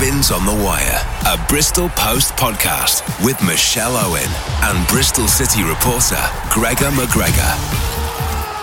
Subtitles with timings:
[0.00, 4.30] Robins on the Wire, a Bristol Post podcast with Michelle Owen
[4.62, 6.16] and Bristol City reporter
[6.48, 7.99] Gregor McGregor.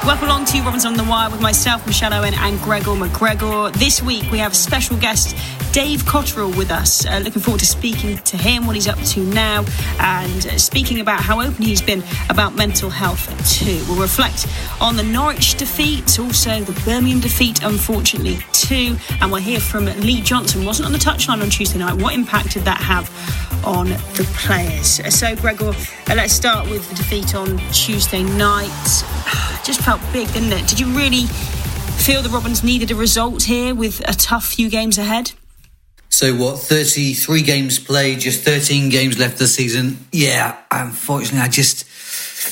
[0.06, 3.74] Welcome along to Robins on the Wire with myself, Michelle Owen, and Gregor McGregor.
[3.74, 5.36] This week we have special guest,
[5.74, 7.06] Dave Cotterill, with us.
[7.06, 9.66] Uh, looking forward to speaking to him, what he's up to now,
[10.00, 13.84] and uh, speaking about how open he's been about mental health too.
[13.90, 14.48] We'll reflect
[14.80, 20.22] on the Norwich defeat, also the Birmingham defeat, unfortunately, too, and we'll hear from Lee
[20.22, 20.64] Johnson.
[20.64, 22.02] Wasn't on the touchline on Tuesday night.
[22.02, 23.10] What impact did that have
[23.66, 25.02] on the players?
[25.14, 29.54] So, Gregor, uh, let's start with the defeat on Tuesday night.
[29.68, 30.66] Just felt big, didn't it?
[30.66, 34.98] Did you really feel the Robins needed a result here with a tough few games
[34.98, 35.34] ahead?
[36.08, 36.60] So what?
[36.60, 39.98] Thirty-three games played, just thirteen games left of the season.
[40.14, 41.84] Yeah, unfortunately, I just,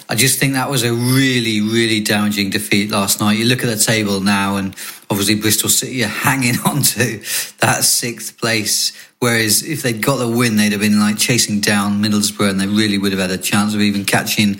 [0.09, 3.39] I just think that was a really, really damaging defeat last night.
[3.39, 4.75] You look at the table now, and
[5.09, 7.19] obviously Bristol City are hanging on to
[7.59, 8.91] that sixth place.
[9.19, 12.67] Whereas if they'd got the win, they'd have been like chasing down Middlesbrough, and they
[12.67, 14.59] really would have had a chance of even catching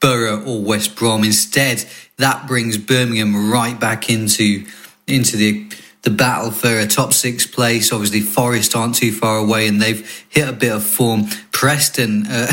[0.00, 1.24] Boro or West Brom.
[1.24, 1.84] Instead,
[2.16, 4.66] that brings Birmingham right back into
[5.06, 5.70] into the
[6.02, 7.92] the battle for a top six place.
[7.92, 11.26] Obviously, Forest aren't too far away, and they've hit a bit of form.
[11.52, 12.50] Preston uh,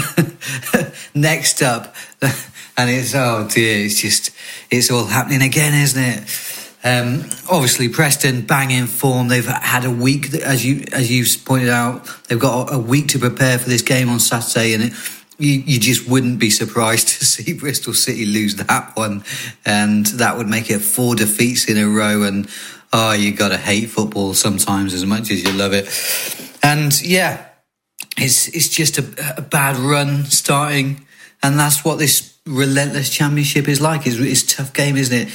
[1.16, 4.32] next up, and it's oh dear, it's just
[4.70, 6.54] it's all happening again, isn't it?
[6.84, 9.30] Um, obviously, Preston bang in form.
[9.30, 13.20] They've had a week, as you as you pointed out, they've got a week to
[13.20, 14.94] prepare for this game on Saturday, and it
[15.38, 19.24] you, you just wouldn't be surprised to see Bristol City lose that one,
[19.66, 22.24] and that would make it four defeats in a row.
[22.24, 22.48] And
[22.94, 25.88] oh, you got to hate football sometimes as much as you love it.
[26.64, 27.46] And yeah,
[28.18, 31.06] it's it's just a, a bad run starting,
[31.44, 34.08] and that's what this relentless championship is like.
[34.08, 35.34] It's, it's tough game, isn't it?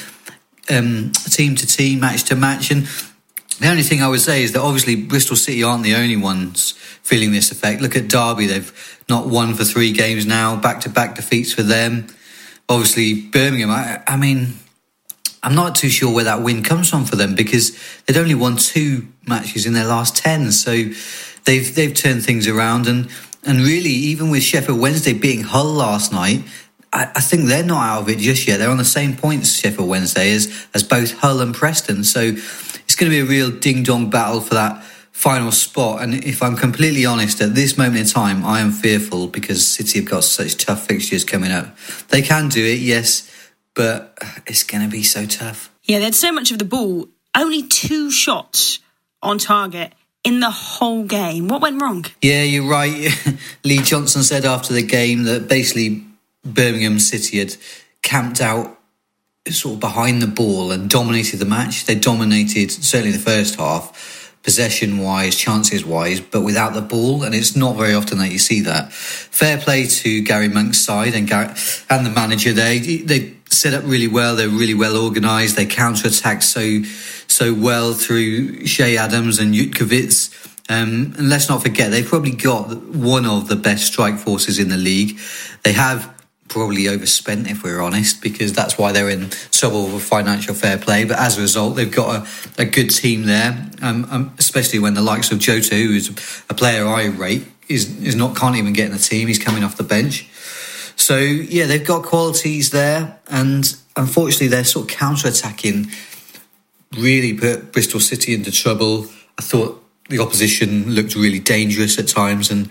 [0.71, 2.89] Um, team to team, match to match, and
[3.61, 6.73] the only thing I would say is that obviously Bristol City aren't the only ones
[7.03, 7.81] feeling this effect.
[7.81, 11.63] Look at Derby; they've not won for three games now, back to back defeats for
[11.63, 12.07] them.
[12.69, 13.71] Obviously, Birmingham.
[13.71, 14.55] I, I, mean,
[15.43, 17.77] I'm not too sure where that win comes from for them because
[18.07, 20.71] they'd only won two matches in their last ten, so
[21.45, 23.11] they've they've turned things around and
[23.45, 26.45] and really even with Sheffield Wednesday beating Hull last night.
[26.93, 28.59] I, I think they're not out of it just yet.
[28.59, 32.05] They're on the same points, Sheffield Wednesday, as, as both Hull and Preston.
[32.05, 32.33] So
[32.93, 36.03] it's going to be a real ding dong battle for that final spot.
[36.03, 40.01] And if I'm completely honest, at this moment in time, I am fearful because City
[40.01, 41.75] have got such tough fixtures coming up.
[42.09, 43.31] They can do it, yes,
[43.73, 45.73] but it's going to be so tough.
[45.85, 48.81] Yeah, they had so much of the ball, only two shots
[49.23, 51.49] on target in the whole game.
[51.49, 52.05] What went wrong?
[52.21, 53.09] Yeah, you're right.
[53.65, 56.05] Lee Johnson said after the game that basically
[56.45, 57.57] Birmingham City had
[58.03, 58.79] camped out
[59.51, 61.87] sort of behind the ball and dominated the match.
[61.87, 67.23] They dominated certainly the first half possession wise, chances wise, but without the ball.
[67.23, 68.93] And it's not very often that you see that.
[68.93, 71.53] Fair play to Gary Monk's side and Gary,
[71.91, 72.53] and the manager.
[72.53, 74.37] They they set up really well.
[74.37, 75.57] They're really well organised.
[75.57, 76.83] They counter attack so
[77.27, 80.51] so well through Che Adams and Jutkiewicz.
[80.69, 84.69] Um, and let's not forget, they've probably got one of the best strike forces in
[84.69, 85.19] the league.
[85.65, 86.22] They have
[86.53, 91.05] probably overspent, if we're honest, because that's why they're in trouble with financial fair play.
[91.05, 94.93] But as a result, they've got a, a good team there, um, um, especially when
[94.93, 96.11] the likes of Jota, who is
[96.51, 99.29] a player I rate, is is not can't even get in the team.
[99.29, 100.29] He's coming off the bench.
[100.97, 105.91] So yeah, they've got qualities there, and unfortunately, they're sort of counter attacking.
[106.99, 109.07] Really put Bristol City into trouble.
[109.39, 112.69] I thought the opposition looked really dangerous at times, and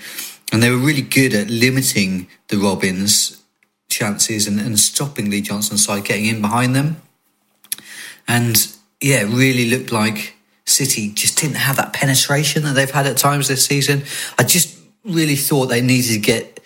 [0.51, 3.40] and they were really good at limiting the Robins
[3.91, 7.01] chances and, and stopping Lee Johnson's side getting in behind them.
[8.27, 8.55] And
[9.01, 10.35] yeah, it really looked like
[10.65, 14.03] City just didn't have that penetration that they've had at times this season.
[14.39, 16.59] I just really thought they needed to get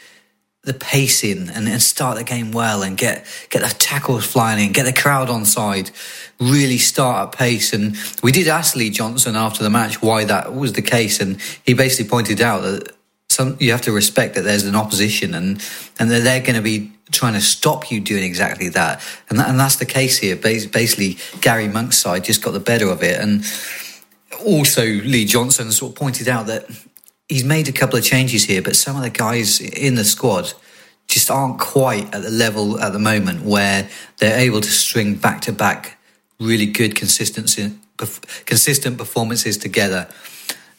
[0.63, 4.65] the pace in and, and start the game well and get get the tackles flying
[4.65, 5.91] in, get the crowd on side,
[6.39, 7.71] really start at pace.
[7.71, 11.39] And we did ask Lee Johnson after the match why that was the case, and
[11.63, 12.95] he basically pointed out that
[13.29, 15.63] some you have to respect that there's an opposition and
[15.99, 19.01] and that they're going to be trying to stop you doing exactly that.
[19.29, 20.35] And, that, and that's the case here.
[20.35, 23.19] Basically, Gary Monk's side just got the better of it.
[23.19, 23.43] And
[24.45, 26.65] also Lee Johnson sort of pointed out that
[27.29, 30.53] he's made a couple of changes here, but some of the guys in the squad
[31.07, 33.87] just aren't quite at the level at the moment where
[34.17, 35.97] they're able to string back to back
[36.39, 37.73] really good consistency,
[38.45, 40.07] consistent performances together.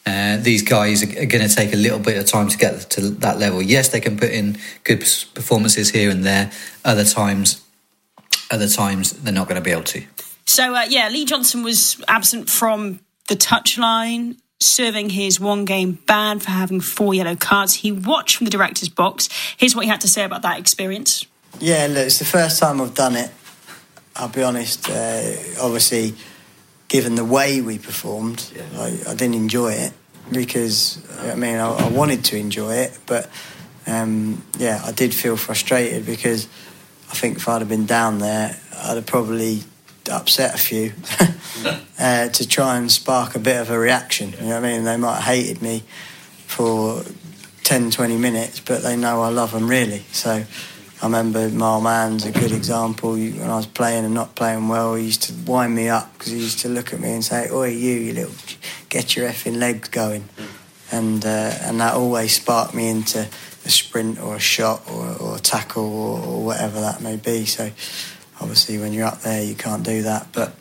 [0.07, 2.89] Uh, these guys are, are going to take a little bit of time to get
[2.91, 3.61] to that level.
[3.61, 5.01] Yes, they can put in good
[5.33, 6.49] performances here and there.
[6.85, 7.61] Other times,
[8.49, 10.03] other times they're not going to be able to.
[10.45, 16.39] So uh, yeah, Lee Johnson was absent from the touchline serving his one game ban
[16.39, 17.73] for having four yellow cards.
[17.73, 19.27] He watched from the director's box.
[19.57, 21.25] Here's what he had to say about that experience.
[21.59, 23.29] Yeah, look, it's the first time I've done it.
[24.15, 24.89] I'll be honest.
[24.89, 26.15] Uh, obviously,
[26.87, 28.63] given the way we performed, yeah.
[28.79, 29.93] I, I, didn't enjoy it
[30.31, 33.29] because I mean I, I wanted to enjoy it, but
[33.85, 36.47] um, yeah, I did feel frustrated because
[37.09, 39.63] I think if I'd have been down there, I'd have probably
[40.09, 40.93] upset a few
[41.99, 44.31] uh, to try and spark a bit of a reaction.
[44.31, 44.83] You know what I mean?
[44.83, 45.83] They might have hated me
[46.45, 47.03] for
[47.63, 50.05] 10, 20 minutes, but they know I love them really.
[50.11, 50.43] So
[51.01, 53.11] I remember my man's a good example.
[53.11, 56.31] When I was playing and not playing well, he used to wind me up because
[56.31, 58.33] he used to look at me and say, "Oi, you, you little,
[58.89, 60.27] get your effing legs going,"
[60.91, 65.35] and uh, and that always sparked me into a sprint or a shot or, or
[65.35, 67.45] a tackle or, or whatever that may be.
[67.45, 67.69] So
[68.41, 70.53] obviously when you're up there you can't do that but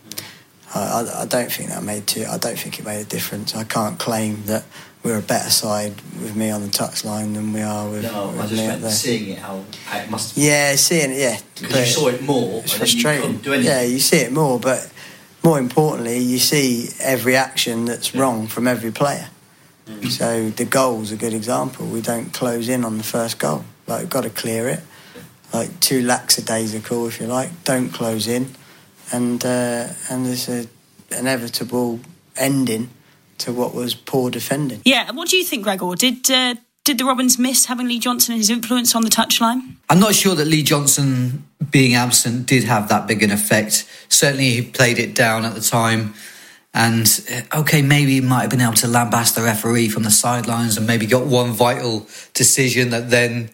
[0.75, 3.65] I, I, don't think that made too, I don't think it made a difference I
[3.65, 4.65] can't claim that
[5.02, 8.40] we're a better side with me on the touchline than we are with, no, with
[8.40, 8.90] I just me up there.
[8.90, 11.38] seeing it how, how it must yeah seeing it yeah.
[11.60, 13.40] Because you saw it more it's frustrating.
[13.44, 14.90] you yeah you see it more but
[15.44, 18.20] more importantly you see every action that's yeah.
[18.20, 19.28] wrong from every player.
[19.87, 20.10] Mm.
[20.10, 21.87] so the goal's a good example.
[21.87, 23.64] We don't close in on the first goal.
[23.87, 24.81] Like we've got to clear it.
[25.54, 27.50] Like too lackadaisical, if you like.
[27.62, 28.48] Don't close in,
[29.12, 30.66] and uh, and there's a
[31.16, 32.00] inevitable
[32.37, 32.90] ending
[33.38, 34.81] to what was poor defending.
[34.85, 35.94] Yeah, what do you think, Gregor?
[35.94, 36.55] Did uh,
[36.85, 39.77] did the Robins miss having Lee Johnson and his influence on the touchline?
[39.91, 43.88] I'm not sure that Lee Johnson being absent did have that big an effect.
[44.09, 46.15] Certainly, he played it down at the time.
[46.73, 50.11] And uh, okay, maybe he might have been able to lambast the referee from the
[50.11, 53.50] sidelines and maybe got one vital decision that then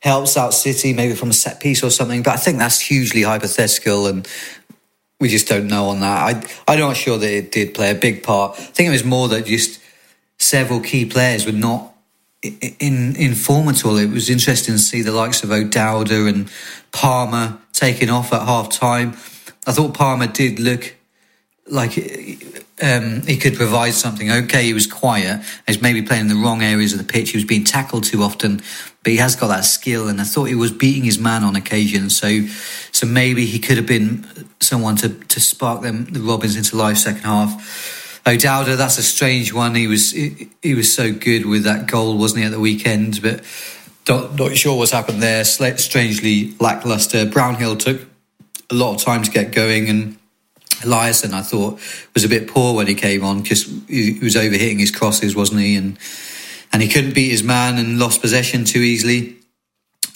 [0.00, 2.22] helps out City, maybe from a set piece or something.
[2.22, 4.28] But I think that's hugely hypothetical, and
[5.24, 6.46] we just don't know on that.
[6.68, 8.58] I, I'm not sure that it did play a big part.
[8.58, 9.80] I think it was more that just
[10.38, 11.94] several key players were not
[12.42, 13.96] in in form at all.
[13.96, 16.50] It was interesting to see the likes of O'Dowda and
[16.92, 19.12] Palmer taking off at half time.
[19.66, 20.94] I thought Palmer did look
[21.66, 21.96] like
[22.82, 24.30] um, he could provide something.
[24.30, 25.44] Okay, he was quiet.
[25.66, 27.30] He's maybe playing in the wrong areas of the pitch.
[27.30, 28.62] He was being tackled too often,
[29.02, 30.08] but he has got that skill.
[30.08, 32.10] And I thought he was beating his man on occasion.
[32.10, 32.46] So,
[32.90, 34.26] so maybe he could have been
[34.60, 38.22] someone to to spark them the Robins into life second half.
[38.26, 39.74] O'Dowda, that's a strange one.
[39.74, 43.22] He was he, he was so good with that goal, wasn't he, at the weekend?
[43.22, 43.44] But
[44.08, 45.44] not, not sure what's happened there.
[45.44, 47.24] Strangely lackluster.
[47.26, 48.00] Brownhill took
[48.70, 50.18] a lot of time to get going and
[50.84, 51.80] Eliasson, I thought,
[52.14, 55.60] was a bit poor when he came on because he was overhitting his crosses, wasn't
[55.60, 55.76] he?
[55.76, 55.98] And
[56.72, 59.36] and he couldn't beat his man and lost possession too easily.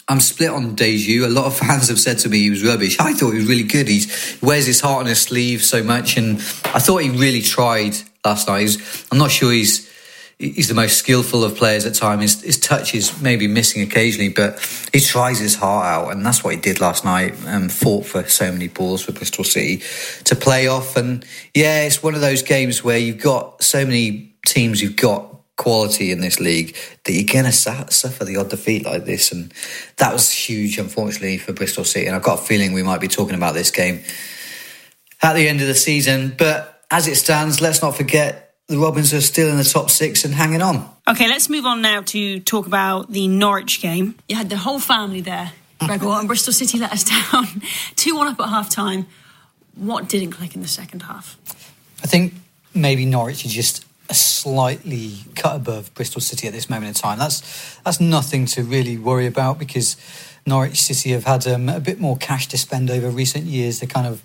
[0.09, 1.25] I'm split on Diedhiou.
[1.25, 2.99] A lot of fans have said to me he was rubbish.
[2.99, 3.87] I thought he was really good.
[3.87, 4.05] he
[4.41, 7.95] wears his heart on his sleeve so much, and I thought he really tried
[8.25, 8.61] last night.
[8.61, 9.88] He's, I'm not sure he's
[10.39, 12.21] he's the most skillful of players at times.
[12.21, 14.59] His, his, touch is maybe missing occasionally, but
[14.93, 17.35] he tries his heart out, and that's what he did last night.
[17.45, 19.83] And fought for so many balls for Bristol City
[20.23, 20.95] to play off.
[20.95, 24.81] And yeah, it's one of those games where you've got so many teams.
[24.81, 25.25] You've got
[25.57, 29.53] quality in this league that you're going to suffer the odd defeat like this, and
[29.97, 32.07] that was huge, unfortunately, for Bristol City.
[32.07, 34.03] And I've got a feeling we might be talking about this game
[35.21, 36.77] at the end of the season, but.
[36.91, 40.33] As it stands, let's not forget the Robins are still in the top six and
[40.33, 40.87] hanging on.
[41.07, 44.15] Okay, let's move on now to talk about the Norwich game.
[44.29, 47.47] You had the whole family there, Gregor, and Bristol City let us down.
[47.95, 49.07] 2 1 up at half time.
[49.75, 51.37] What didn't click in the second half?
[52.03, 52.33] I think
[52.75, 57.17] maybe Norwich is just a slightly cut above Bristol City at this moment in time.
[57.17, 59.97] That's that's nothing to really worry about because
[60.45, 63.79] Norwich City have had um, a bit more cash to spend over recent years.
[63.79, 64.21] They kind of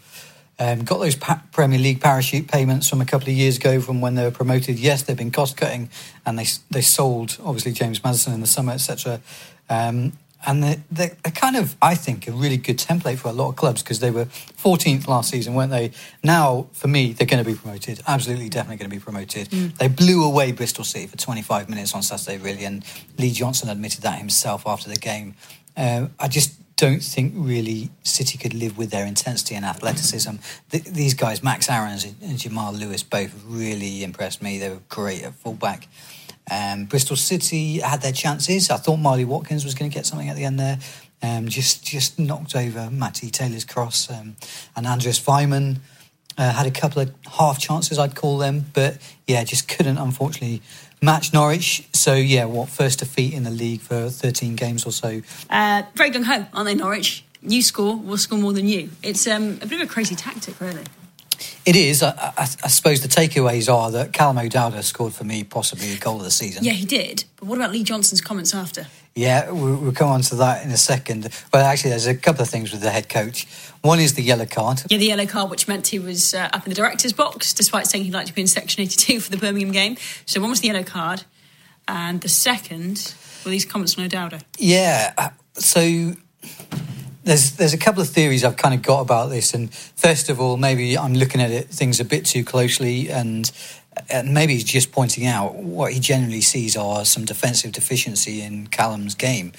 [0.58, 4.00] um, got those pa- Premier League parachute payments from a couple of years ago from
[4.00, 4.78] when they were promoted.
[4.78, 5.90] Yes, they've been cost cutting,
[6.24, 9.20] and they they sold obviously James Maddison in the summer, etc.
[9.68, 10.12] Um,
[10.46, 13.56] and they're, they're, kind of, I think, a really good template for a lot of
[13.56, 15.92] clubs because they were 14th last season, weren't they?
[16.22, 18.00] Now, for me, they're going to be promoted.
[18.06, 19.48] Absolutely, definitely going to be promoted.
[19.48, 19.76] Mm.
[19.78, 22.84] They blew away Bristol City for 25 minutes on Saturday, really, and
[23.18, 25.34] Lee Johnson admitted that himself after the game.
[25.76, 30.36] Uh, I just don't think really City could live with their intensity and athleticism.
[30.70, 34.58] Th- these guys, Max Aarons and Jamal Lewis, both really impressed me.
[34.58, 35.86] They were great at fullback.
[36.50, 38.70] Um, Bristol City had their chances.
[38.70, 40.78] I thought Marley Watkins was going to get something at the end there.
[41.22, 44.10] Um, just just knocked over Matty Taylor's cross.
[44.10, 44.36] Um,
[44.76, 45.78] and Andreas Weimann
[46.36, 48.66] uh, had a couple of half chances, I'd call them.
[48.74, 50.60] But yeah, just couldn't, unfortunately,
[51.04, 51.86] match Norwich.
[51.92, 55.22] So yeah, what, first defeat in the league for 13 games or so.
[55.50, 57.24] Uh, very gung ho, aren't they, Norwich?
[57.42, 58.90] You score, we'll score more than you.
[59.02, 60.84] It's um, a bit of a crazy tactic, really.
[61.66, 62.02] It is.
[62.02, 65.98] I, I, I suppose the takeaways are that Callum O'Dowda scored for me possibly the
[65.98, 66.62] goal of the season.
[66.64, 67.24] Yeah, he did.
[67.36, 68.86] But what about Lee Johnson's comments after?
[69.14, 71.28] Yeah, we'll, we'll come on to that in a second.
[71.50, 73.46] But actually, there's a couple of things with the head coach.
[73.80, 74.82] One is the yellow card.
[74.90, 77.86] Yeah, the yellow card, which meant he was uh, up in the director's box, despite
[77.86, 79.96] saying he'd like to be in Section 82 for the Birmingham game.
[80.26, 81.22] So one was the yellow card,
[81.88, 84.42] and the second were these comments on O'Dowda.
[84.58, 85.12] Yeah.
[85.16, 86.14] uh, So
[87.24, 90.40] there's there's a couple of theories I've kind of got about this, and first of
[90.40, 93.50] all, maybe I'm looking at it things a bit too closely, and
[94.10, 98.66] and maybe he's just pointing out what he generally sees are some defensive deficiency in
[98.66, 99.52] Callum's game.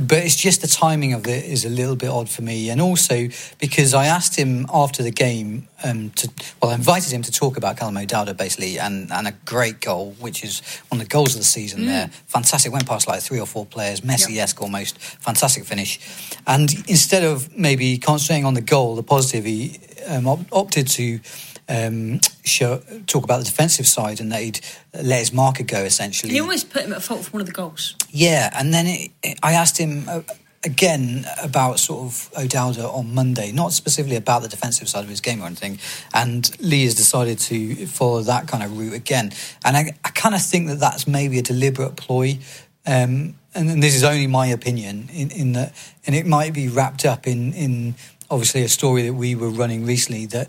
[0.00, 2.80] But it's just the timing of it is a little bit odd for me, and
[2.80, 6.30] also because I asked him after the game um, to,
[6.60, 10.14] well, I invited him to talk about Callum O'Dowda basically, and, and a great goal,
[10.18, 11.86] which is one of the goals of the season.
[11.86, 16.00] There, fantastic, went past like three or four players, Messi-esque almost, fantastic finish.
[16.46, 21.20] And instead of maybe concentrating on the goal, the positive, he um, op- opted to
[21.68, 24.60] um, show, talk about the defensive side and that he'd
[24.94, 26.32] let his marker go essentially.
[26.32, 27.96] He always put him at fault for one of the goals.
[28.10, 30.22] Yeah, and then it, it- I asked him uh,
[30.64, 35.20] again about sort of O'Dowda on Monday, not specifically about the defensive side of his
[35.20, 35.78] game or anything.
[36.14, 39.32] And Lee has decided to follow that kind of route again.
[39.64, 42.38] And I, I kind of think that that's maybe a deliberate ploy.
[42.86, 45.74] Um, and, and this is only my opinion in, in that,
[46.06, 47.94] and it might be wrapped up in, in
[48.30, 50.48] obviously a story that we were running recently that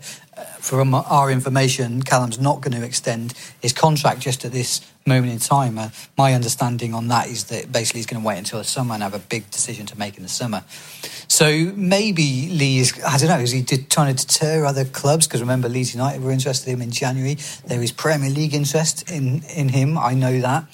[0.60, 5.38] from our information, Callum's not going to extend his contract just at this moment in
[5.38, 5.78] time.
[5.78, 8.94] Uh, my understanding on that is that basically he's going to wait until the summer
[8.94, 10.64] and have a big decision to make in the summer.
[11.28, 15.26] So maybe Lee is, I don't know, is he trying to deter other clubs?
[15.26, 17.36] Because remember, Leeds United were interested in him in January.
[17.66, 20.64] There is Premier League interest in, in him, I know that.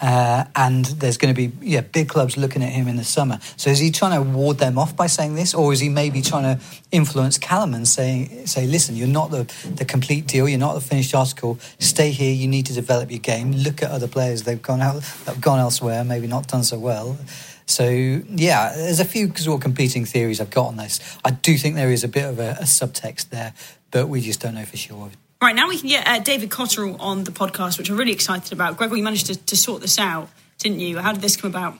[0.00, 3.38] Uh, and there's going to be yeah big clubs looking at him in the summer.
[3.56, 6.22] So is he trying to ward them off by saying this, or is he maybe
[6.22, 10.58] trying to influence Callum and saying say, listen, you're not the the complete deal, you're
[10.58, 11.58] not the finished article.
[11.80, 12.32] Stay here.
[12.32, 13.52] You need to develop your game.
[13.52, 17.18] Look at other players they've gone out, have gone elsewhere, maybe not done so well.
[17.66, 21.18] So yeah, there's a few sort of competing theories I've got on this.
[21.24, 23.52] I do think there is a bit of a, a subtext there,
[23.90, 25.10] but we just don't know for sure.
[25.40, 28.52] Right, now we can get uh, David Cotterill on the podcast, which I'm really excited
[28.52, 28.76] about.
[28.76, 30.28] Gregor, you managed to, to sort this out,
[30.58, 30.98] didn't you?
[30.98, 31.74] How did this come about?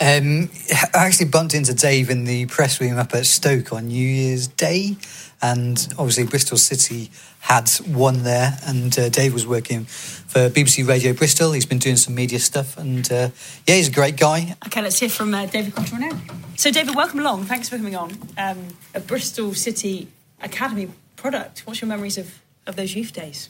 [0.00, 0.48] Um,
[0.94, 4.46] I actually bumped into Dave in the press room up at Stoke on New Year's
[4.46, 4.96] Day,
[5.42, 11.12] and obviously Bristol City had won there, and uh, Dave was working for BBC Radio
[11.14, 11.50] Bristol.
[11.50, 13.30] He's been doing some media stuff, and uh,
[13.66, 14.54] yeah, he's a great guy.
[14.66, 16.20] Okay, let's hear from uh, David Cotterill now.
[16.56, 17.46] So, David, welcome along.
[17.46, 18.12] Thanks for coming on.
[18.38, 20.06] Um, a Bristol City
[20.40, 21.66] Academy product.
[21.66, 23.48] What's your memories of, of those youth days?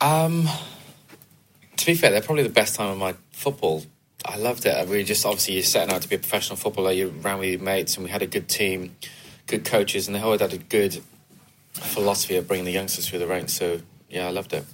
[0.00, 0.48] Um,
[1.76, 3.84] to be fair, they're probably the best time of my football.
[4.24, 4.76] I loved it.
[4.76, 6.92] I really just obviously you're setting out to be a professional footballer.
[6.92, 8.96] You're around with your mates, and we had a good team,
[9.46, 11.00] good coaches, and they always had a good
[11.72, 13.54] philosophy of bringing the youngsters through the ranks.
[13.54, 14.64] So yeah, I loved it.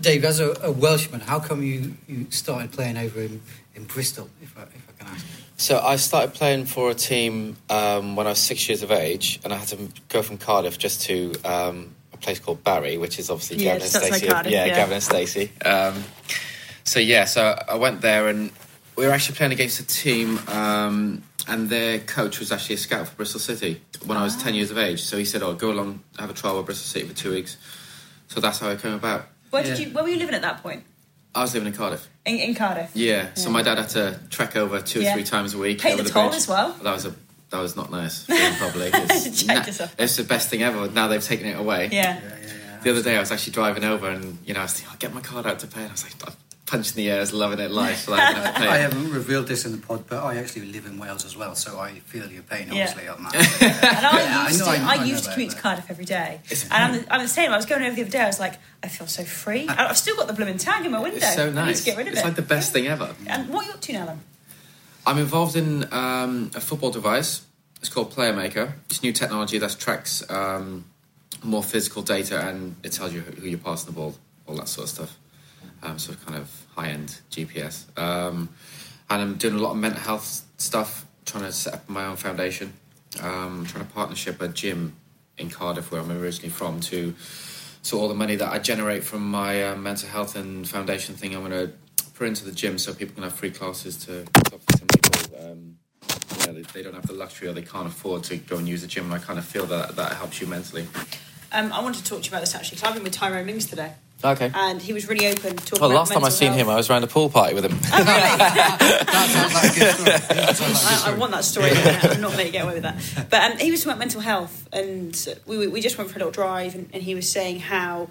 [0.00, 3.40] Dave, as a, a Welshman, how come you, you started playing over in,
[3.74, 5.26] in Bristol, if I, if I can ask?
[5.56, 9.40] So I started playing for a team um, when I was six years of age,
[9.44, 13.18] and I had to go from Cardiff just to um, a place called Barry, which
[13.18, 14.26] is obviously Yeah, Gavin and Stacey.
[14.26, 14.76] Cardiff, yeah, yeah.
[14.76, 15.52] Gavin and Stacey.
[15.64, 16.04] Um,
[16.84, 18.50] so yeah, so I went there, and
[18.96, 23.08] we were actually playing against a team, um, and their coach was actually a scout
[23.08, 25.02] for Bristol City when I was ten years of age.
[25.02, 27.56] So he said, "Oh, go along, have a trial with Bristol City for two weeks."
[28.28, 29.26] So that's how it came about.
[29.50, 29.90] Where did you?
[29.90, 30.84] Where were you living at that point?
[31.34, 32.08] I was living in Cardiff.
[32.26, 32.90] In, in Cardiff.
[32.94, 35.14] Yeah, so my dad had to trek over two or Yeah.
[35.14, 35.80] three times a week.
[35.80, 36.36] Pay over the toll bridge.
[36.36, 36.72] as well.
[36.82, 37.14] That was a
[37.50, 38.24] that was not nice.
[38.26, 38.90] Feeling probably.
[38.94, 39.94] It's, Check yourself.
[39.98, 40.88] it's the best thing ever.
[40.88, 41.88] Now they've taken it away.
[41.92, 42.20] Yeah.
[42.82, 44.98] The other day I was actually driving over and you know I was thinking, I'll
[44.98, 45.80] get my card out to pay.
[45.82, 46.32] And I was like, I
[46.66, 48.08] punched in the air, I loving it life.
[48.08, 50.98] Like, I have I haven't revealed this in the pod, but I actually live in
[50.98, 52.86] Wales as well, so I feel your pain, Yeah.
[52.86, 53.34] obviously, on that.
[53.96, 55.56] And I Yeah, I used know, to, I know, I, I used to commute to
[55.58, 56.40] Cardiff every day,
[56.70, 57.50] and I'm the, I'm the same.
[57.52, 58.20] I was going over the other day.
[58.20, 59.68] I was like, I feel so free.
[59.68, 61.16] I've still got the blooming tag in my window.
[61.18, 61.80] It's so I need nice.
[61.80, 62.24] to get rid of it's it.
[62.24, 63.14] like the best thing ever.
[63.26, 64.20] And what are you up to now, then?
[65.06, 67.44] I'm involved in um, a football device.
[67.80, 68.74] It's called Player Maker.
[68.86, 70.84] It's new technology that tracks um,
[71.42, 74.14] more physical data and it tells you who you're passing the ball,
[74.46, 75.18] all that sort of stuff.
[75.82, 77.86] Um, so kind of high end GPS.
[77.98, 78.48] Um,
[79.10, 82.16] and I'm doing a lot of mental health stuff trying to set up my own
[82.16, 82.72] foundation.
[83.20, 84.96] Um, trying to partnership a gym
[85.36, 87.14] in Cardiff, where I'm originally from, to
[87.82, 91.34] so all the money that I generate from my uh, mental health and foundation thing,
[91.34, 91.72] I'm going to
[92.14, 94.24] put into the gym so people can have free classes to.
[94.78, 95.76] Some people, um,
[96.46, 98.86] they, they, don't have the luxury or they can't afford to go and use the
[98.86, 100.86] gym, and I kind of feel that that helps you mentally.
[101.50, 103.44] Um, I wanted to talk to you about this actually because I've been with Tyrone
[103.44, 103.92] Mings today.
[104.24, 104.50] Okay.
[104.54, 106.60] And he was really open talking well, about last time I seen health.
[106.60, 107.72] him, I was around a pool party with him.
[107.92, 108.06] Oh, really?
[108.38, 110.72] that sounds like a good story.
[111.12, 111.70] I, I, want that story.
[111.72, 113.28] I'm not letting you get away with that.
[113.30, 116.18] But um, he was talking about mental health, and we, we just went for a
[116.18, 118.10] little drive, and, and he was saying how,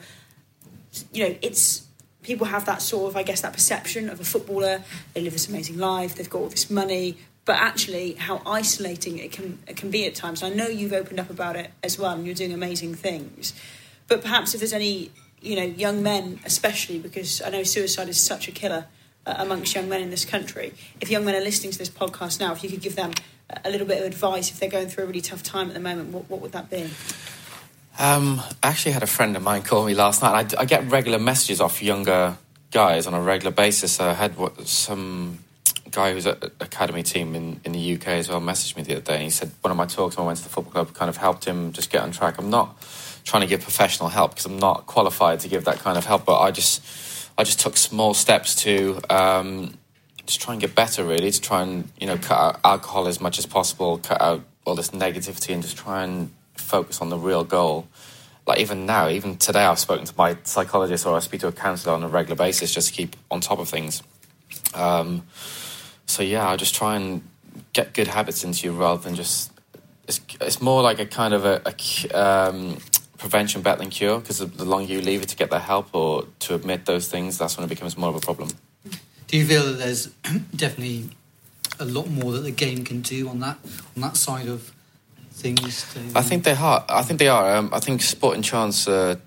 [1.13, 1.87] you know, it's
[2.23, 4.83] people have that sort of, I guess, that perception of a footballer.
[5.13, 6.15] They live this amazing life.
[6.15, 7.17] They've got all this money.
[7.45, 10.43] But actually, how isolating it can it can be at times.
[10.43, 13.53] I know you've opened up about it as well, and you're doing amazing things.
[14.07, 18.19] But perhaps if there's any you know, young men especially, because I know suicide is
[18.19, 18.85] such a killer
[19.25, 20.73] uh, amongst young men in this country.
[20.99, 23.11] If young men are listening to this podcast now, if you could give them
[23.65, 25.79] a little bit of advice if they're going through a really tough time at the
[25.79, 26.89] moment, what, what would that be?
[27.99, 30.55] Um, I actually had a friend of mine call me last night.
[30.57, 32.37] I, I, get regular messages off younger
[32.71, 33.99] guys on a regular basis.
[33.99, 35.39] I had what, some
[35.91, 39.01] guy who's at academy team in, in the UK as well messaged me the other
[39.01, 40.93] day and he said one of my talks when I went to the football club
[40.93, 42.37] kind of helped him just get on track.
[42.37, 42.81] I'm not
[43.23, 46.25] trying to give professional help because I'm not qualified to give that kind of help.
[46.25, 46.83] But I just
[47.37, 49.77] I just took small steps to um,
[50.25, 51.03] just try and get better.
[51.03, 54.43] Really, to try and you know cut out alcohol as much as possible, cut out
[54.65, 57.87] all this negativity, and just try and focus on the real goal.
[58.47, 61.51] Like even now, even today, I've spoken to my psychologist or I speak to a
[61.51, 64.01] counsellor on a regular basis just to keep on top of things.
[64.73, 65.25] Um,
[66.05, 67.21] so yeah, I just try and
[67.73, 69.51] get good habits into you rather than just.
[70.07, 72.77] It's, it's more like a kind of a, a um,
[73.21, 76.25] prevention better than cure because the longer you leave it to get that help or
[76.39, 78.49] to admit those things, that's when it becomes more of a problem.
[79.27, 80.07] Do you feel that there's
[80.55, 81.09] definitely
[81.79, 83.57] a lot more that the game can do on that
[83.95, 84.73] on that side of
[85.31, 85.93] things?
[85.93, 86.83] To, I think they are.
[86.89, 87.55] I think they are.
[87.55, 89.21] Um, I think Sporting Chance are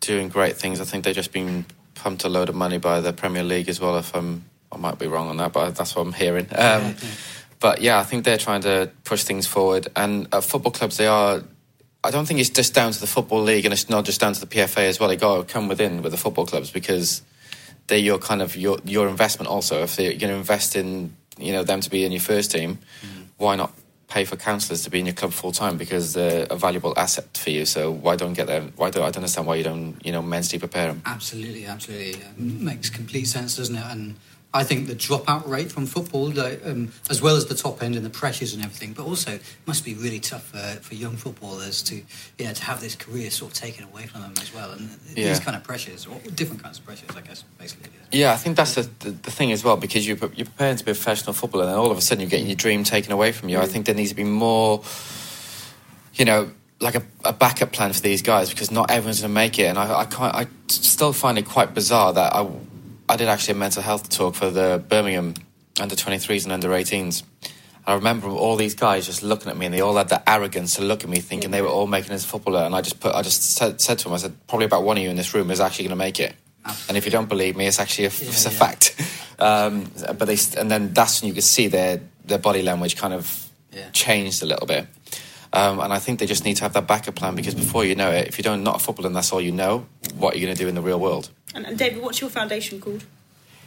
[0.00, 0.80] doing great things.
[0.80, 3.80] I think they've just been pumped a load of money by the Premier League as
[3.80, 3.98] well.
[3.98, 6.46] If I'm, I might be wrong on that, but that's what I'm hearing.
[6.46, 7.10] Um, yeah, yeah.
[7.58, 9.88] But yeah, I think they're trying to push things forward.
[9.94, 11.42] And at football clubs, they are
[12.04, 14.32] I don't think it's just down to the football league, and it's not just down
[14.32, 15.08] to the PFA as well.
[15.08, 17.22] They got to come within with the football clubs because
[17.86, 19.48] they're your kind of your your investment.
[19.48, 22.50] Also, if you're going to invest in you know them to be in your first
[22.50, 23.26] team, mm.
[23.36, 23.72] why not
[24.12, 27.34] pay for counsellors to be in your club full time because they're a valuable asset
[27.34, 27.64] for you.
[27.64, 28.72] So why don't get them?
[28.76, 31.02] Why do I don't understand why you don't you know mentally prepare them?
[31.06, 33.84] Absolutely, absolutely, it makes complete sense, doesn't it?
[33.86, 34.16] And
[34.54, 38.04] I think the dropout rate from football, um, as well as the top end and
[38.04, 41.96] the pressures and everything, but also must be really tough for, for young footballers to
[41.96, 44.72] you know, to have this career sort of taken away from them as well.
[44.72, 45.28] And yeah.
[45.28, 47.88] these kind of pressures, or different kinds of pressures, I guess, basically.
[48.10, 50.84] Yeah, I think that's the, the, the thing as well, because you, you're preparing to
[50.84, 53.10] be a professional footballer, and then all of a sudden you're getting your dream taken
[53.10, 53.56] away from you.
[53.56, 53.62] Mm.
[53.62, 54.82] I think there needs to be more,
[56.14, 59.34] you know, like a, a, backup plan for these guys because not everyone's going to
[59.34, 59.66] make it.
[59.66, 62.44] And I, I, can't, I still find it quite bizarre that I
[63.12, 65.34] I did actually a mental health talk for the Birmingham
[65.78, 67.24] under 23s and under 18s.
[67.86, 70.76] I remember all these guys just looking at me, and they all had that arrogance
[70.76, 72.60] to look at me, thinking they were all making as a footballer.
[72.60, 74.96] And I just put, I just said, said to them, I said, probably about one
[74.96, 76.34] of you in this room is actually going to make it.
[76.64, 76.88] Absolutely.
[76.88, 78.58] And if you don't believe me, it's actually a, yeah, it's a yeah.
[78.58, 78.96] fact.
[79.38, 83.12] Um, but they, and then that's when you could see their their body language kind
[83.12, 83.90] of yeah.
[83.90, 84.86] changed a little bit.
[85.54, 87.94] Um, and I think they just need to have that backup plan because before you
[87.94, 89.86] know it, if you don't not a footballer and that's all you know,
[90.16, 91.30] what are you going to do in the real world?
[91.54, 93.04] And, and, David, what's your foundation called?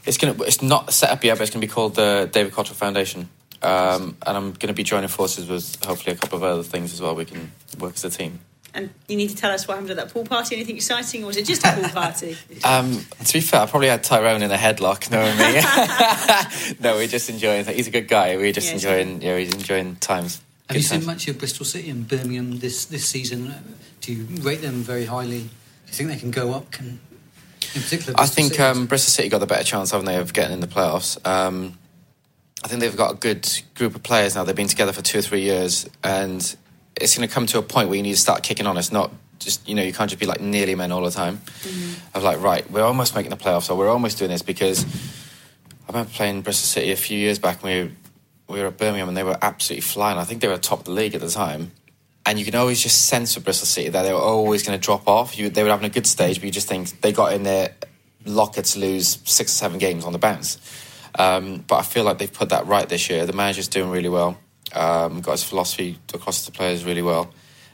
[0.05, 0.43] It's going to.
[0.43, 3.29] It's not set up yet, but it's going to be called the David Cotterill Foundation.
[3.61, 6.93] Um, and I'm going to be joining forces with hopefully a couple of other things
[6.93, 7.15] as well.
[7.15, 8.39] We can work as a team.
[8.75, 10.55] And you need to tell us what happened at that pool party.
[10.55, 12.35] Anything exciting, or was it just a pool party?
[12.63, 16.75] um, to be fair, I probably had Tyrone in a headlock, knowing me.
[16.81, 17.65] no, we're just enjoying.
[17.65, 18.35] He's a good guy.
[18.35, 19.21] We're just yeah, enjoying.
[19.21, 20.41] Yeah, he's enjoying times.
[20.67, 21.01] Have you times.
[21.01, 23.53] seen much of Bristol City and Birmingham this this season?
[24.01, 25.41] Do you rate them very highly?
[25.41, 26.71] Do you think they can go up?
[26.71, 26.99] Can
[27.75, 28.13] in particular?
[28.13, 30.59] Bristol I think um, Bristol City got the better chance, haven't they, of getting in
[30.59, 31.23] the playoffs?
[31.25, 31.77] Um,
[32.63, 34.43] I think they've got a good group of players now.
[34.43, 36.41] They've been together for two or three years, and
[36.99, 38.77] it's going to come to a point where you need to start kicking on.
[38.77, 41.37] It's not just you know you can't just be like nearly men all the time.
[41.37, 42.17] Mm-hmm.
[42.17, 44.83] Of like right, we're almost making the playoffs, or we're almost doing this because
[45.87, 47.63] I remember playing Bristol City a few years back.
[47.63, 47.95] And we
[48.47, 50.17] we were at Birmingham and they were absolutely flying.
[50.17, 51.71] I think they were top of the league at the time.
[52.25, 54.83] And you can always just sense with Bristol City that they were always going to
[54.83, 55.37] drop off.
[55.37, 57.75] You, they were having a good stage, but you just think they got in their
[58.25, 60.57] locker to lose six or seven games on the bounce.
[61.17, 63.25] Um, but I feel like they've put that right this year.
[63.25, 64.37] The manager's doing really well.
[64.73, 67.31] Um, got his philosophy across to the players really well,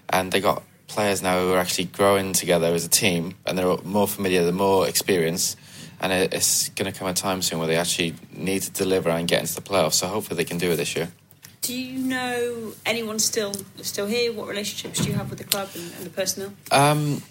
[0.10, 3.78] and they got players now who are actually growing together as a team, and they're
[3.84, 5.58] more familiar, they're more experienced,
[6.02, 9.28] and it's going to come a time soon where they actually need to deliver and
[9.28, 9.94] get into the playoffs.
[9.94, 11.10] So hopefully they can do it this year.
[11.62, 14.34] Do you know anyone still still here?
[14.34, 16.52] What relationships do you have with the club and, and the personnel?
[16.72, 17.22] Um,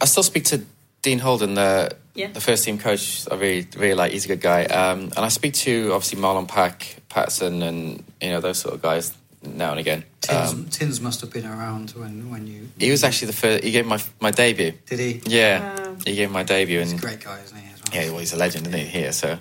[0.00, 0.62] I still speak to
[1.02, 2.28] Dean Holden, the Yeah.
[2.32, 3.26] the first team coach.
[3.30, 4.12] I really really like.
[4.12, 4.64] He's a good guy.
[4.66, 8.82] Um, and I speak to obviously Marlon Pack, Paterson, and you know those sort of
[8.82, 10.04] guys now and again.
[10.20, 12.68] Tins, Um, Tins must have been around when, when you.
[12.78, 13.64] he was actually the first.
[13.64, 14.72] He gave my my debut.
[14.86, 15.20] Did he?
[15.26, 15.96] Yeah, Wow.
[16.06, 17.67] he gave my debut, He's a and great guy, isn't he?
[17.88, 18.04] As well?
[18.04, 18.86] yeah, well, he's a legend, isn't he?
[18.86, 19.38] Here, so uh,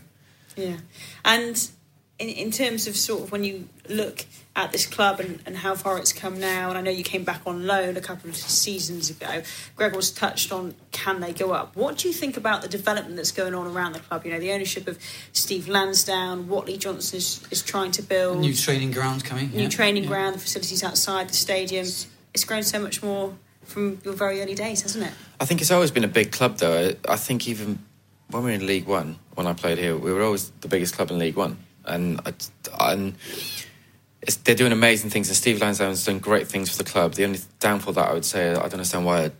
[0.55, 0.77] Yeah,
[1.25, 1.69] and
[2.19, 5.75] in, in terms of sort of when you look at this club and, and how
[5.75, 8.35] far it's come now, and I know you came back on loan a couple of
[8.35, 9.43] seasons ago.
[9.75, 11.75] Greg was touched on can they go up?
[11.75, 14.25] What do you think about the development that's going on around the club?
[14.25, 14.97] You know, the ownership of
[15.31, 19.51] Steve Lansdown, what Lee Johnson is, is trying to build, New training ground coming.
[19.51, 19.69] new yeah.
[19.69, 20.09] training Yeah.
[20.09, 21.85] ground, the facilities outside the stadium.
[22.33, 25.13] It's grown so much more from your very early days, hasn't it?
[25.39, 26.95] I think it's always been a big club, though.
[27.07, 27.77] I, I think even
[28.29, 30.95] when we were in League One, when I played here, we were always the biggest
[30.95, 32.33] club in League One, and I,
[32.93, 33.15] and
[34.43, 35.29] they're doing amazing things.
[35.29, 37.13] And Steve Lansdown's done great things for the club.
[37.13, 39.31] The only downfall that I would say, I don't understand why a,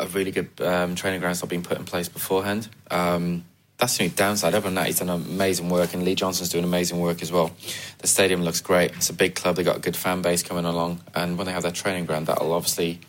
[0.00, 2.68] a really good um, training ground's not been put in place beforehand.
[2.90, 3.44] Um,
[3.78, 4.54] that's the only downside.
[4.54, 7.50] Other than that, he's done amazing work, and Lee Johnson's doing amazing work as well.
[7.98, 8.92] The stadium looks great.
[8.92, 9.56] It's a big club.
[9.56, 12.26] They've got a good fan base coming along, and when they have their training ground,
[12.26, 13.00] that'll obviously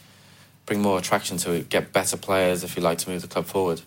[0.65, 3.45] bring more attraction to it, get better players if you like to move the club
[3.45, 3.81] forward.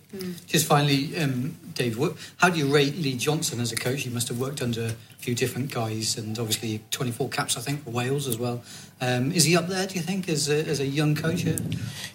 [0.46, 4.02] Just finally, um, Dave, what, how do you rate Lee Johnson as a coach?
[4.02, 7.84] He must have worked under a few different guys and obviously 24 caps, I think,
[7.84, 8.62] for Wales as well.
[9.00, 11.42] Um, is he up there, do you think, as a, as a young coach?
[11.42, 11.58] here?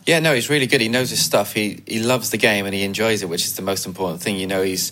[0.05, 0.81] Yeah, no, he's really good.
[0.81, 1.53] He knows his stuff.
[1.53, 4.37] He he loves the game and he enjoys it, which is the most important thing.
[4.37, 4.91] You know, he's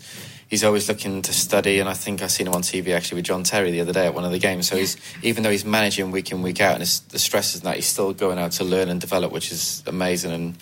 [0.49, 3.25] he's always looking to study, and I think I seen him on TV actually with
[3.25, 4.67] John Terry the other day at one of the games.
[4.67, 7.75] So he's even though he's managing week in week out, and the stress is that
[7.75, 10.31] he's still going out to learn and develop, which is amazing.
[10.31, 10.57] And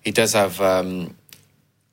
[0.00, 0.60] he does have.
[0.60, 1.16] Um,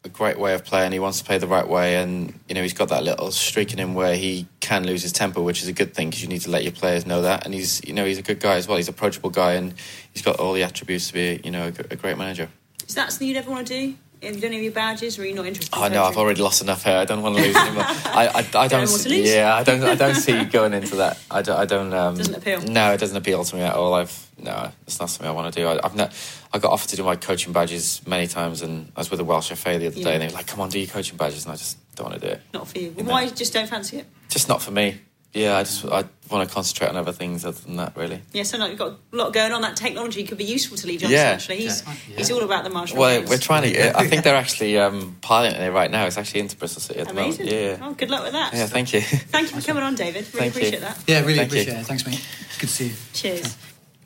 [0.03, 0.93] a great way of playing.
[0.93, 3.73] He wants to play the right way, and you know he's got that little streak
[3.73, 6.29] in him where he can lose his temper, which is a good thing because you
[6.29, 7.45] need to let your players know that.
[7.45, 8.77] And he's you know he's a good guy as well.
[8.77, 9.73] He's approachable guy, and
[10.13, 12.49] he's got all the attributes to be you know a, a great manager.
[12.87, 13.95] Is that something you'd ever want to do?
[14.21, 15.73] Have you done any of your badges, or are you not interested?
[15.75, 16.97] in Oh no, I've already lost enough hair.
[16.99, 17.83] I don't want to lose anymore.
[17.87, 18.87] I, I, I don't.
[18.87, 19.29] see- lose.
[19.33, 19.81] Yeah, I don't.
[19.83, 21.17] I don't see you going into that.
[21.31, 21.57] I don't.
[21.57, 22.61] I don't um, Doesn't appeal?
[22.61, 23.93] No, it doesn't appeal to me at all.
[23.93, 25.67] I've no, it's not something I want to do.
[25.67, 26.13] I, I've not.
[26.51, 29.23] I got offered to do my coaching badges many times, and I was with a
[29.23, 30.03] Welsh FA the other Yeah.
[30.03, 32.09] day, and they were like, "Come on, do your coaching badges," and I just don't
[32.09, 32.41] want to do it.
[32.53, 32.93] Not for you.
[32.97, 33.05] No.
[33.11, 34.05] Why just don't fancy it?
[34.27, 34.99] Just not for me.
[35.33, 37.95] Yeah, I just I want to concentrate on other things other than that.
[37.95, 38.21] Really.
[38.33, 39.61] Yeah, so like you've got a lot going on.
[39.61, 41.11] That technology could be useful to Lee Johnson.
[41.17, 41.31] Yeah.
[41.33, 41.81] actually, he's
[42.15, 43.29] he's all about the martial Well, arts.
[43.29, 43.97] we're trying to.
[43.97, 46.05] I think they're actually um, piloting it right now.
[46.07, 47.45] It's actually into Bristol City at the Amazing.
[47.45, 47.63] moment.
[47.79, 47.87] Yeah.
[47.87, 48.53] Oh, good luck with that.
[48.53, 48.65] Yeah.
[48.65, 49.01] Thank you.
[49.01, 50.25] Thank you for coming on, David.
[50.33, 50.61] Really Thank you.
[50.61, 51.03] appreciate that.
[51.05, 51.59] Yeah, really Thank you.
[51.61, 51.85] appreciate it.
[51.85, 52.27] Thanks, mate.
[52.59, 52.93] Good to see you.
[53.13, 53.57] Cheers.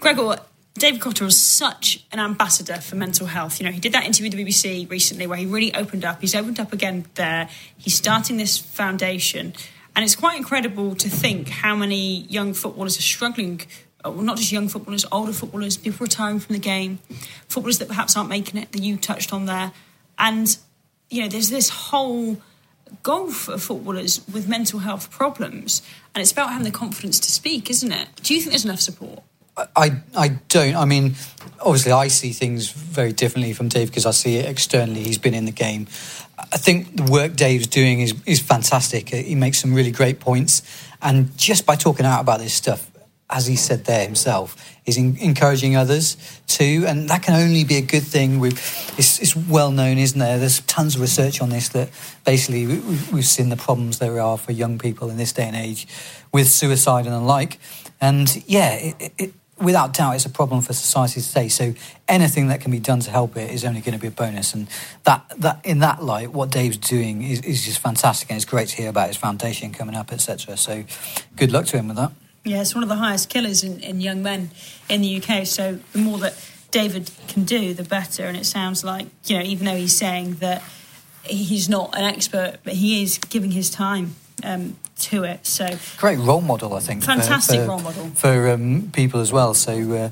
[0.01, 0.35] Gregor,
[0.73, 3.61] David Cotterill was such an ambassador for mental health.
[3.61, 6.19] You know, he did that interview with the BBC recently where he really opened up.
[6.19, 7.47] He's opened up again there.
[7.77, 9.53] He's starting this foundation.
[9.95, 13.61] And it's quite incredible to think how many young footballers are struggling.
[14.03, 16.99] uh, Well, not just young footballers, older footballers, people retiring from the game,
[17.47, 19.71] footballers that perhaps aren't making it, that you touched on there.
[20.17, 20.57] And,
[21.09, 22.41] you know, there's this whole
[23.01, 25.81] gulf of footballers with mental health problems.
[26.13, 28.07] And it's about having the confidence to speak, isn't it?
[28.21, 29.23] Do you think there's enough support?
[29.75, 30.75] I, I don't.
[30.75, 31.15] I mean,
[31.59, 35.03] obviously, I see things very differently from Dave because I see it externally.
[35.03, 35.87] He's been in the game.
[36.37, 39.13] I think the work Dave's doing is, is fantastic.
[39.13, 40.63] Uh, he makes some really great points.
[41.01, 42.89] And just by talking out about this stuff,
[43.29, 46.17] as he said there himself, is in, encouraging others
[46.47, 46.85] too.
[46.87, 48.39] And that can only be a good thing.
[48.39, 48.53] We've,
[48.97, 50.39] it's, it's well known, isn't there?
[50.39, 51.89] There's tons of research on this that
[52.25, 55.55] basically we- we've, seen the problems there are for young people in this day and
[55.55, 55.87] age
[56.31, 57.59] with suicide and the like.
[58.01, 61.47] And yeah, it, without doubt, it's a problem for society today.
[61.47, 61.73] So
[62.07, 64.53] anything that can be done to help it is only going to be a bonus.
[64.53, 64.67] And
[65.03, 68.69] that, that in that light, what Dave's doing is, is just fantastic, and it's great
[68.69, 70.57] to hear about his foundation coming up, etc.
[70.57, 70.83] So
[71.35, 72.11] good luck to him with that.
[72.43, 74.51] Yeah, it's one of the highest killers in, in young men
[74.89, 75.45] in the UK.
[75.45, 76.35] So the more that
[76.71, 78.25] David can do, the better.
[78.25, 80.61] And it sounds like, you know, even though he's saying that
[81.23, 85.45] he's not an expert, but he is giving his time um, to it.
[85.45, 87.01] So Great role model, I think.
[87.01, 88.05] for- Fantastic for, role model.
[88.15, 89.53] for um, people as well.
[89.53, 90.09] So uh,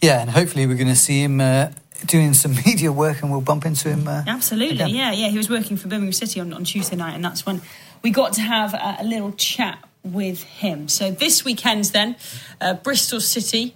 [0.00, 1.70] yeah, and hopefully we're going to see him uh,
[2.06, 4.06] doing some media work, and we'll bump into him.
[4.08, 4.90] Uh, Absolutely, again.
[4.90, 5.28] yeah, yeah.
[5.28, 7.60] He was working for Birmingham City on, on Tuesday night, and that's when
[8.02, 10.88] we got to have a, a little chat with him.
[10.88, 12.16] So this weekend, then,
[12.60, 13.74] uh, Bristol City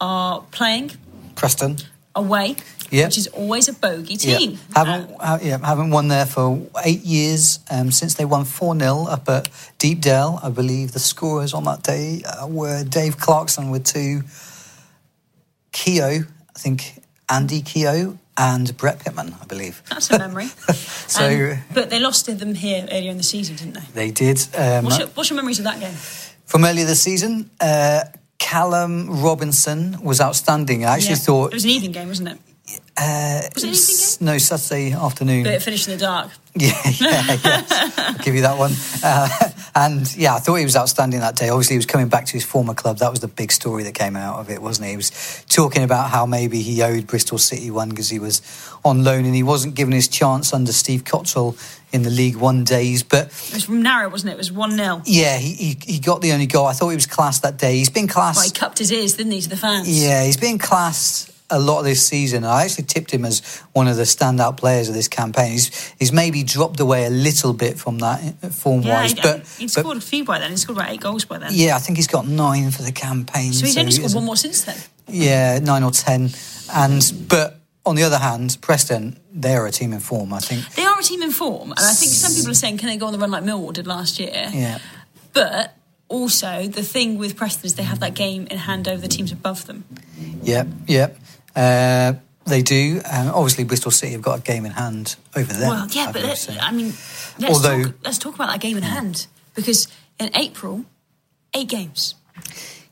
[0.00, 0.90] are playing
[1.36, 1.78] Preston.
[2.14, 2.56] away,
[2.90, 3.06] Yeah.
[3.06, 4.58] which is always a bogey team.
[4.74, 9.06] Haven't ha- yeah, haven't won there for eight years um, since they won four 0
[9.08, 9.48] up at
[9.78, 10.40] Deepdale.
[10.42, 14.22] I believe the scorers on that day uh, were Dave Clarkson with two,
[15.72, 16.24] Keogh,
[16.54, 19.82] I think Andy Keogh and Brett Pitman, I believe.
[19.90, 20.48] That's a memory.
[21.10, 24.06] So Um, but they lost to them here earlier in the season, didn't they?
[24.06, 24.38] they did.
[24.56, 25.92] Um, What's your, what's your memories of that game?
[26.46, 28.04] From earlier this season, uh,
[28.38, 30.84] Callum Robinson was outstanding.
[30.84, 31.16] I actually Yeah.
[31.16, 32.38] thought it was an even game, wasn't it?
[32.96, 34.26] Uh, Was it an evening game?
[34.34, 35.44] no Saturday afternoon.
[35.44, 36.30] But it finished in the dark.
[36.52, 37.94] Yeah, yeah, yes.
[37.96, 38.72] I'll give you that one.
[39.04, 39.28] Uh,
[39.76, 41.48] and yeah, I thought he was outstanding that day.
[41.48, 42.98] Obviously, he was coming back to his former club.
[42.98, 44.90] That was the big story that came out of it, wasn't it?
[44.90, 48.42] He was talking about how maybe he owed Bristol City one because he was
[48.84, 51.56] on loan and he wasn't given his chance under Steve Cotterill
[51.92, 53.04] in the League One days.
[53.04, 54.34] But It was from narrow, wasn't it?
[54.34, 55.02] It was 1 0.
[55.06, 56.66] yeah, he, he, he got the only goal.
[56.66, 57.76] I thought he was classed that day.
[57.76, 58.38] He's been classed.
[58.38, 59.88] Well, he cupped his ears, didn't he, to the fans?
[59.88, 62.44] Yeah, he's been classed a lot of this season.
[62.44, 63.40] I actually tipped him as
[63.72, 65.52] one of the standout players of this campaign.
[65.52, 69.22] He's he's maybe dropped away a little bit from that eh, form Yeah, wise, he'd,
[69.22, 70.50] but, he'd scored a few by then.
[70.50, 71.50] He scored about eight goals by then.
[71.52, 73.52] yeah, I think he's got nine for the campaign.
[73.52, 74.76] So he's only scored one more since then.
[75.08, 76.30] Yeah, nine or ten,
[76.72, 77.56] and but.
[77.86, 80.68] On the other hand, Preston, they're a team in form, I think.
[80.74, 82.98] They are a team in form, and I think some people are saying, can they
[82.98, 84.50] go on the run like Millwall did last year?
[84.52, 84.80] Yeah.
[85.32, 85.74] But
[86.06, 89.32] also, the thing with Preston is they have that game in hand over the teams
[89.32, 89.84] above them.
[90.42, 91.16] Yep, yep.
[91.56, 92.14] Uh,
[92.46, 93.00] they do.
[93.10, 95.68] Um, obviously, Bristol City have got a game in hand over them.
[95.68, 96.58] well, yeah, I've but let.
[96.60, 96.86] I mean,
[97.38, 100.84] let's, Although- talk, let's talk about that game in hand because in April,
[101.54, 102.14] eight games.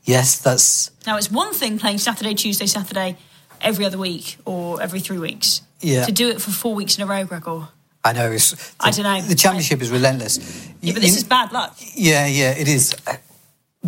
[0.04, 3.16] yes, that's Now, it's one thing playing Saturday, Tuesday, Saturday
[3.60, 5.62] every other week or every three weeks.
[5.80, 6.04] Yeah.
[6.04, 7.68] To do it for four weeks in a row, Gregor.
[8.04, 8.30] I know.
[8.30, 9.20] It's, I dunno.
[9.22, 10.68] The championship is relentless.
[10.80, 11.76] Yeah, but this is bad luck.
[11.94, 12.94] Yeah, yeah, it is.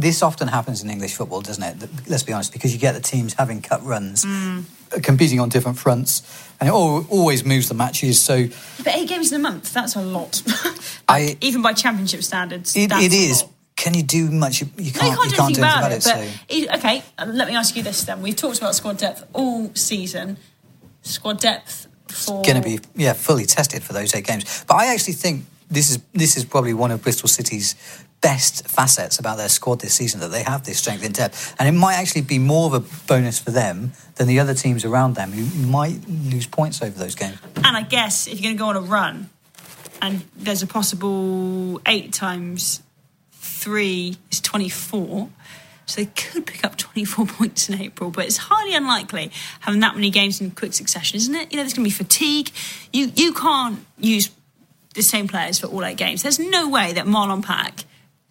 [0.01, 1.89] This often happens in English football, doesn't it?
[2.09, 4.65] Let's be honest, because you get the teams having cut runs, Mm.
[4.97, 6.23] uh, competing on different fronts,
[6.59, 8.21] and it always moves the matches.
[8.21, 10.43] So But eight games in a month, that's a lot.
[11.09, 13.49] I- Even by championship standards, it, it lot.
[13.77, 14.61] Can you do much?
[14.61, 15.01] You No, you can't.
[15.17, 16.03] can't do anything about, it.
[16.03, 16.15] so.
[16.15, 18.23] But it- okay, uh, let me ask you this then.
[18.23, 20.37] We've talked about squad depth all season.
[21.03, 24.65] Squad depth for going to be yeah fully tested for those eight games.
[24.67, 27.75] But I actually think this is this is probably one of Bristol City's
[28.21, 31.69] best facets about their squad this season that they have this strength in depth, and
[31.69, 35.15] it might actually be more of a bonus for them than the other teams around
[35.15, 37.39] them who might lose points over those games.
[37.57, 39.31] And I guess if you're going to go on a run,
[40.03, 42.83] and there's a possible eight times
[43.33, 45.29] three is 24.
[45.87, 49.95] So they could pick up 24 points in April, but it's highly unlikely having that
[49.97, 51.51] many games in quick succession, isn't it?
[51.51, 52.51] You know, there's going to be fatigue.
[52.93, 54.31] You you can't use
[54.95, 56.23] the same players for all eight games.
[56.23, 57.85] There's no way that Marlon Pack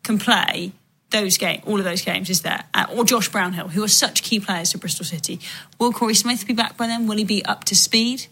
[0.10, 0.72] can play
[1.12, 2.64] those game, all of those games, is there?
[2.74, 5.40] Uh, or Josh Brownhill, who are such key players to Bristol City.
[5.80, 7.08] Will Korey Smith be back by then?
[7.08, 8.26] Will he be up to speed?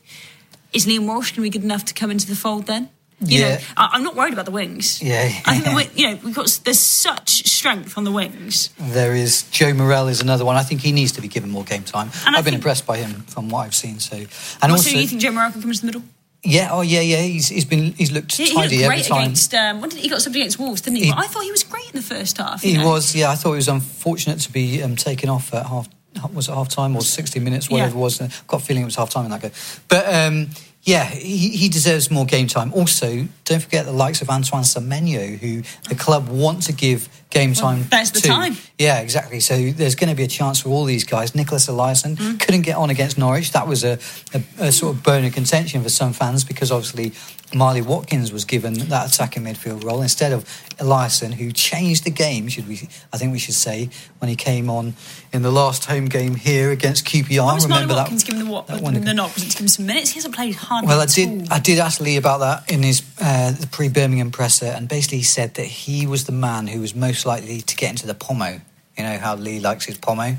[0.73, 2.89] Is Liam Walsh going to be good enough to come into the fold then?
[3.19, 3.49] You Yeah.
[3.55, 5.01] know, I, I'm not worried about the wings.
[5.01, 5.23] Yeah.
[5.45, 8.69] I think the, you know we've got there's such strength on the wings.
[8.77, 10.55] There is Joe Morrell is another one.
[10.55, 12.11] I think he needs to be given more game time.
[12.27, 13.99] And I've been impressed by him from what I've seen.
[13.99, 14.17] So,
[14.61, 16.03] and also, so you think Joe Morrell can come into the middle?
[16.47, 19.05] Yeah, oh yeah, yeah, he's he's been he's looked He, he tidy looked every great
[19.05, 19.21] time.
[19.23, 19.53] against.
[19.53, 21.05] Um, when did he got something against Wolves, didn't he?
[21.05, 22.61] He- I thought he was great in the first half.
[22.61, 22.87] He know.
[22.89, 23.29] was, yeah.
[23.29, 25.89] I thought it was unfortunate to be um, taken off at half.
[26.33, 27.97] Was it half time or sixty minutes, whatever Yeah.
[27.97, 28.21] it was?
[28.21, 29.51] I've got a feeling it was half time in that game.
[29.87, 30.49] But um,
[30.83, 32.73] yeah, he, he deserves more game time.
[32.73, 37.53] Also, don't forget the likes of Antoine Semenyo, who the club want to give game
[37.53, 37.85] time.
[37.89, 38.27] there's the to.
[38.27, 38.55] time.
[38.77, 39.39] Yeah, exactly.
[39.41, 41.35] So there's going to be a chance for all these guys.
[41.35, 42.39] Nicholas Eliasson Mm.
[42.39, 43.51] couldn't get on against Norwich.
[43.51, 43.99] That was a,
[44.33, 47.11] a, a sort of bone of contention for some fans because obviously
[47.53, 50.43] Marley Watkins was given that attacking midfield role instead of
[50.77, 52.49] Eliasson, who changed the game.
[52.49, 52.89] Should we?
[53.13, 54.95] I think we should say when he came on
[55.31, 57.45] in the last home game here against QPR.
[57.45, 58.31] Why was Remember Watkins that?
[58.31, 59.33] given the, what, that the, knock?
[59.35, 60.09] Was it to give him some minutes?
[60.09, 61.29] He hasn't played hardly well, I did.
[61.29, 61.53] all.
[61.53, 65.19] I did ask Lee about that in his uh, the pre Birmingham presser, and basically
[65.19, 68.15] he said that he was the man who was most likely to get into the
[68.15, 68.59] pomo.
[68.97, 70.37] You know how Lee likes his pomo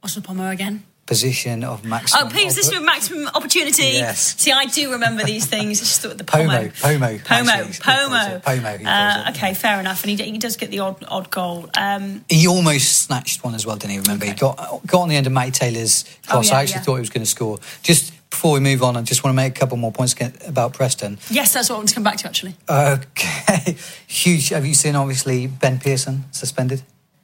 [0.00, 0.82] What's the Pomo again?
[1.10, 2.28] Position of maximum.
[2.28, 3.82] Oh, this op- maximum opportunity.
[3.98, 4.40] Yes.
[4.40, 5.80] See, I do remember these things.
[5.80, 6.70] I just thought the Pomo, Pomo.
[6.70, 7.50] Pomo, Pomo.
[7.50, 8.88] actually, he calls Pomo.
[8.88, 10.04] Uh, okay, fair enough.
[10.04, 11.68] And he, he does get the odd odd goal.
[11.76, 13.98] Um, He almost snatched one as well, didn't he?
[13.98, 16.48] Remember, he got got on the end of Matty Taylor's cross.
[16.48, 16.82] Oh, yeah, I actually yeah.
[16.82, 17.58] thought he was going to score.
[17.82, 20.14] Just before we move on, I just want to make a couple more points
[20.46, 21.18] about Preston.
[21.28, 22.54] yes, that's what I want to come back to, actually.
[22.68, 24.50] Okay, huge.
[24.50, 24.94] Have you seen?
[24.94, 26.82] Obviously, Ben Pearson suspended.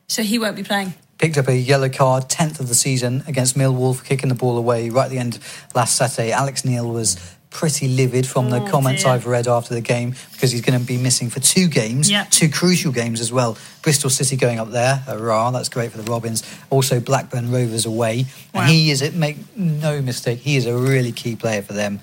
[0.09, 0.95] So he won't be playing.
[1.19, 4.57] Picked up a yellow card, 10th of the season against Millwall for kicking the ball
[4.59, 5.39] away right at the end
[5.75, 6.31] last Saturday.
[6.33, 7.17] Alex Neil was
[7.49, 9.13] pretty livid from the Oh, comments dear.
[9.13, 12.27] I've read after the game because he's going to be missing for two games, Yeah.
[12.29, 13.57] two crucial games as well.
[13.81, 16.43] Bristol City going up there, hurrah, that's great for the Robins.
[16.69, 18.27] Also, Blackburn Rovers away.
[18.53, 18.63] Wow.
[18.63, 22.01] And he is, it make no mistake, he is a really key player for them.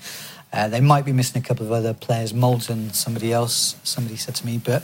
[0.52, 4.34] Uh, they might be missing a couple of other players, Moulton, somebody else, somebody said
[4.36, 4.82] to me, but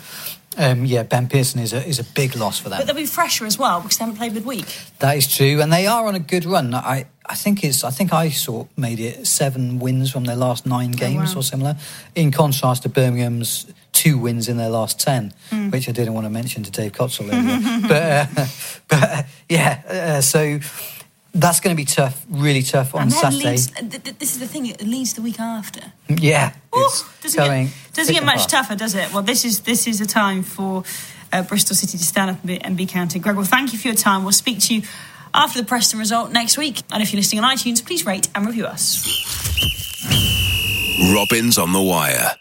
[0.56, 2.78] Um, yeah, Ben Pearson is a is a big loss for them.
[2.80, 4.66] But they'll be fresher as well because they haven't played midweek.
[4.98, 6.74] That is true, and they are on a good run.
[6.74, 10.66] I, I think it's I think I saw made it seven wins from their last
[10.66, 11.40] nine games wow.
[11.40, 11.76] or similar.
[12.16, 15.70] In contrast to Birmingham's two wins in their last ten, Mm.
[15.70, 17.80] which I didn't want to mention to Dave Cotterill earlier.
[17.88, 18.46] but uh,
[18.88, 20.58] but uh, yeah, uh, so
[21.32, 23.50] that's going to be tough, really tough on and Saturday.
[23.50, 25.80] Leeds, th- th- this is the thing, it Leeds the week after.
[26.08, 26.88] Yeah, Ooh,
[27.22, 28.50] doesn't going get, doesn't get much fast.
[28.50, 29.12] tougher, does it?
[29.12, 30.84] Well, this is this is a time for
[31.32, 33.22] uh, Bristol City to stand up and be, and be counted.
[33.22, 34.22] Greg, well, thank you for your time.
[34.24, 34.82] We'll speak to you
[35.32, 36.82] after the Preston result next week.
[36.90, 39.06] And if you're listening on iTunes, please rate and review us.
[41.14, 42.34] Robins on the Wire.